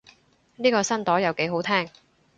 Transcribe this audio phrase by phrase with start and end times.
[0.55, 1.87] 呢個新朵又幾好聽